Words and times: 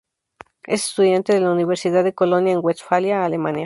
Es 0.63 0.87
estudiante 0.87 1.37
en 1.37 1.43
la 1.43 1.51
Universidad 1.51 2.03
de 2.03 2.15
Colonia 2.15 2.53
en 2.53 2.61
Westfalia, 2.63 3.23
Alemania. 3.23 3.59